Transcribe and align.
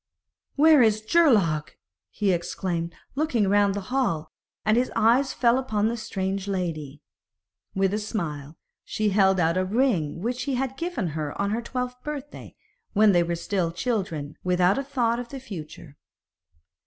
'Where 0.55 0.81
is 0.81 0.99
Geirlaug?' 1.03 1.73
he 2.09 2.31
exclaimed, 2.33 2.95
looking 3.13 3.47
round 3.47 3.75
the 3.75 3.93
hall; 3.93 4.31
and 4.65 4.75
his 4.75 4.91
eyes 4.95 5.31
fell 5.31 5.59
upon 5.59 5.89
the 5.89 5.95
strange 5.95 6.47
lady. 6.47 7.03
With 7.75 7.93
a 7.93 7.99
smile 7.99 8.57
she 8.83 9.09
held 9.09 9.39
out 9.39 9.57
a 9.57 9.63
ring 9.63 10.19
which 10.23 10.41
he 10.45 10.55
had 10.55 10.75
given 10.75 11.09
her 11.09 11.39
on 11.39 11.51
her 11.51 11.61
twelfth 11.61 12.01
birthday, 12.03 12.55
when 12.93 13.11
they 13.11 13.21
were 13.21 13.35
still 13.35 13.71
children, 13.71 14.35
without 14.43 14.79
a 14.79 14.83
thought 14.83 15.19
of 15.19 15.29
the 15.29 15.39
future. 15.39 15.97